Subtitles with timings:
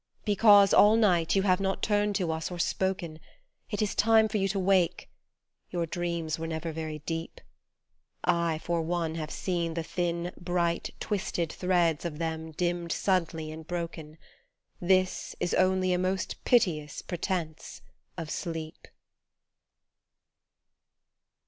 [0.25, 3.19] Because all night you have not turned to us or spoken
[3.69, 5.07] It is time for you to wake;
[5.69, 7.39] your dreams were never very deep:
[8.23, 13.67] I, for one, have seen the thin, bright, twisted threads of them dimmed suddenly and
[13.67, 14.17] broken,
[14.81, 17.83] This is only a most piteous pretence
[18.17, 18.87] of sleep